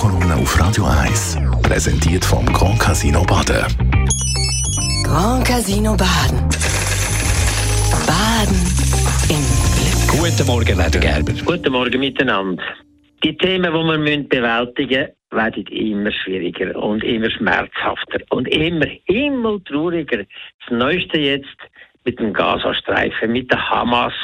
[0.00, 1.36] Morgenkolumne auf Radio 1.
[1.62, 3.66] Präsentiert vom Grand Casino Baden.
[5.04, 6.38] Grand Casino Baden.
[8.06, 8.60] Baden
[9.28, 9.44] im
[9.76, 10.18] Glück.
[10.18, 11.32] Guten Morgen, Leder Gerber.
[11.44, 12.62] Guten Morgen miteinander.
[13.22, 18.86] Die Themen, die wir müssen bewältigen müssen, werden immer schwieriger und immer schmerzhafter und immer
[19.04, 20.24] himmeltrauriger.
[20.24, 21.58] Das Neueste jetzt
[22.04, 24.14] mit dem Gazastreifen, mit der Hamas,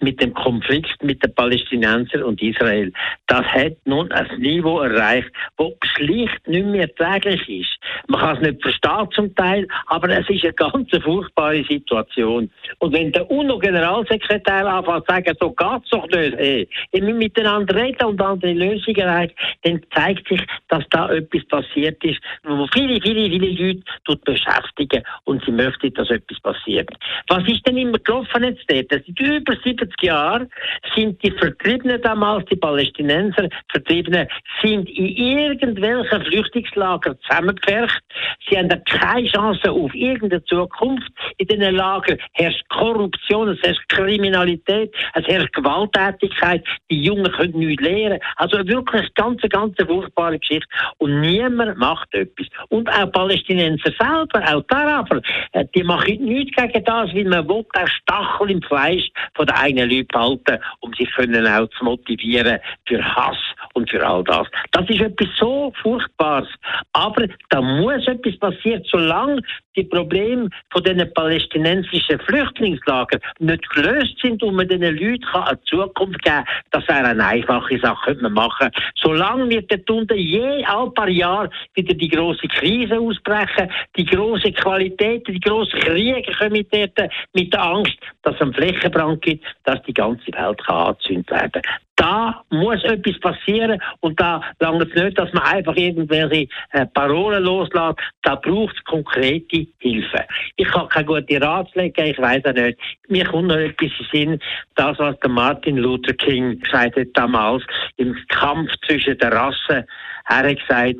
[0.00, 2.92] mit dem Konflikt mit den Palästinensern und Israel.
[3.26, 7.76] Das hat nun ein Niveau erreicht, das schlicht nicht mehr erträglich ist.
[8.08, 12.50] Man kann es nicht verstehen zum Teil, aber es ist eine ganz furchtbare Situation.
[12.78, 17.14] Und wenn der UNO-Generalsekretär anfängt zu sagen, so geht es doch nicht, hey, wenn wir
[17.14, 22.66] miteinander reden und andere Lösungen erreichen, dann zeigt sich, dass da etwas passiert ist, wo
[22.72, 23.74] viele, viele, viele
[24.06, 26.88] Leute beschäftigen und sie möchten, dass etwas passiert.
[27.28, 28.86] Was ist denn immer gelaufen jetzt dort?
[28.90, 30.48] Seit über 70 Jahren
[30.94, 34.28] sind die Vertriebenen damals, die Palästinenser Vertriebenen,
[34.62, 38.00] sind in irgendwelchen Flüchtlingslagern zusammengepfercht.
[38.48, 41.10] Sie haben keine Chance auf irgendeine Zukunft.
[41.38, 46.64] In diesen Lagern herrscht Korruption, es herrscht Kriminalität, es herrscht Gewalttätigkeit.
[46.90, 48.20] Die Jungen können nichts lernen.
[48.36, 50.68] Also wirklich ganz, ganz furchtbare Geschichte.
[50.98, 52.46] Und niemand macht etwas.
[52.68, 55.20] Und auch Palästinenser selber, auch die Araber,
[55.52, 59.56] äh, die machen nichts gegen das, weil man will den Stachel im Fleisch von den
[59.56, 63.38] eigenen Leuten behalten, um sie können auch zu motivieren für Hass
[63.76, 64.46] und für all das.
[64.72, 66.48] Das ist etwas so Furchtbares.
[66.92, 69.42] Aber da muss etwas passieren, solange
[69.76, 76.22] die Probleme von den palästinensischen Flüchtlingslagern nicht gelöst sind und man diesen Leuten eine Zukunft
[76.22, 76.44] geben kann.
[76.70, 78.70] Das wäre eine einfache Sache, könnte man machen.
[78.96, 84.52] Solange wird dort unten je ein paar Jahre wieder die große Krise ausbrechen, die große
[84.52, 89.82] Qualität, die großen Kriege kommen dort mit der Angst, dass es einen Flächenbrand gibt, dass
[89.82, 91.62] die ganze Welt kann angezündet werden
[91.96, 97.42] da muss etwas passieren und da langt es nicht, dass man einfach irgendwelche äh, Parolen
[97.42, 97.98] loslässt.
[98.22, 100.24] Da braucht es konkrete Hilfe.
[100.56, 102.78] Ich kann keine gute Ratschläge ich weiß auch nicht.
[103.08, 104.40] Mir kommt noch etwas in Sinn,
[104.74, 107.64] das, was der Martin Luther King gesagt hat damals
[107.96, 109.84] im Kampf zwischen den Rassen.
[110.28, 110.96] Er hat gesagt,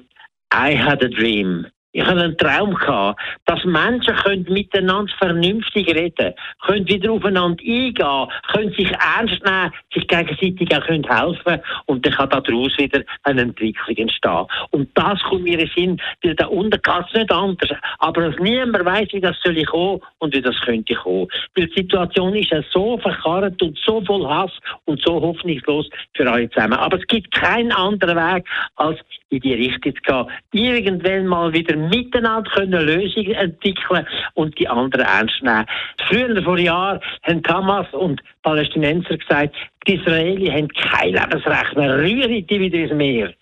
[0.54, 1.66] I had a dream.
[1.96, 6.34] Ich hatte einen Traum gehabt, dass Menschen können miteinander vernünftig reden,
[6.66, 12.12] können wieder aufeinander eingehen, können sich ernst nehmen, sich gegenseitig auch können helfen und dann
[12.12, 14.44] kann daraus wieder eine Entwicklung entstehen.
[14.72, 17.70] Und das kommt mir in Sinn, weil da kann es nicht anders.
[18.00, 21.28] Aber dass niemand weiß, wie das soll ich kommen und wie das könnte kommen.
[21.54, 24.52] Weil die Situation ist ja so verkarrt und so voll Hass
[24.84, 26.74] und so hoffnungslos für alle zusammen.
[26.74, 30.26] Aber es gibt keinen anderen Weg, als in die Richtung zu gehen.
[30.52, 35.66] Irgendwann mal wieder miteinander können Lösungen entwickeln und die anderen ernst nehmen.
[36.08, 42.46] Früher vor Jahren haben Hamas und Palästinenser gesagt, die Israelis haben kein Lebensrecht mehr, rühren
[42.46, 43.32] die wieder ins Meer.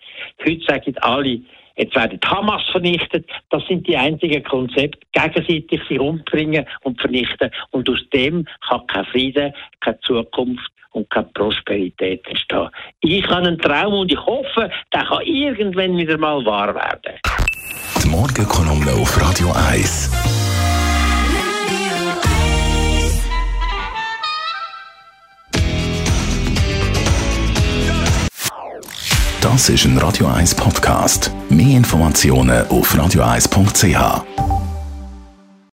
[0.45, 1.41] Heute sagen alle,
[1.77, 3.29] Jetzt werden Hamas vernichtet.
[3.49, 7.51] Das sind die einzigen Konzepte, gegenseitig sich umbringen und vernichten.
[7.71, 12.69] Und aus dem kann kein Frieden, keine Zukunft und keine Prosperität entstehen.
[13.01, 17.19] Ich habe einen Traum und ich hoffe, der kann irgendwann wieder mal wahr werden.
[18.03, 20.11] Die Morgenkolumne auf Radio 1.
[29.41, 31.31] Das ist ein Radio 1 Podcast.
[31.49, 34.54] Mehr Informationen auf radio1.ch.